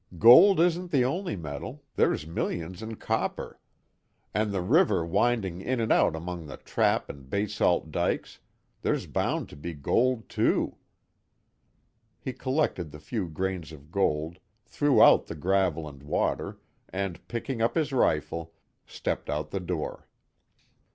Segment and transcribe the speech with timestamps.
[0.17, 3.59] Gold isn't the only metal there's millions in copper!
[4.33, 8.39] And, the river winding in and out among the trap and basalt dykes,
[8.81, 10.77] there's bound to be gold, too."
[12.19, 16.57] He collected the few grains of gold, threw out the gravel and water,
[16.89, 18.55] and picking up his rifle,
[18.87, 20.07] stepped out the door.